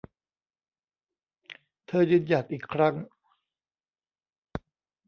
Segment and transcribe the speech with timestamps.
[1.87, 2.95] เธอยืนหยัดอีกครั้ง